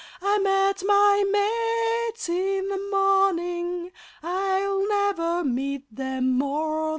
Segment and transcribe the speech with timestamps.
[0.19, 3.91] I met my mates in the morning
[4.23, 6.89] (I'll never meet them more!)